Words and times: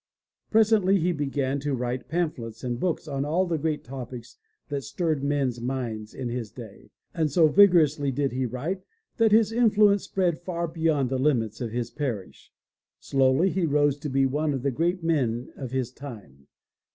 Presently 0.49 0.97
he 0.99 1.11
began 1.11 1.59
to 1.59 1.75
write 1.75 2.07
pamphlets 2.09 2.63
and 2.63 2.79
books 2.79 3.07
on 3.07 3.23
all 3.23 3.45
the 3.45 3.59
great 3.59 3.83
topics 3.83 4.35
that 4.69 4.81
stirred 4.81 5.23
men's 5.23 5.61
minds 5.61 6.15
in 6.15 6.27
his 6.27 6.49
day, 6.49 6.89
and 7.13 7.29
so 7.29 7.47
vigorously 7.47 8.09
did 8.11 8.31
he 8.31 8.47
write 8.47 8.81
that 9.17 9.31
his 9.31 9.51
influence 9.51 10.05
spread 10.05 10.39
far 10.39 10.67
beyond 10.67 11.11
the 11.11 11.19
limits 11.19 11.61
of 11.61 11.69
his 11.69 11.91
parish. 11.91 12.51
Slowly 12.99 13.51
he 13.51 13.67
rose 13.67 13.95
to 13.99 14.09
be 14.09 14.25
one 14.25 14.55
of 14.55 14.63
the 14.63 14.71
great 14.71 15.03
men 15.03 15.53
of 15.55 15.69
his 15.69 15.91
time. 15.91 16.47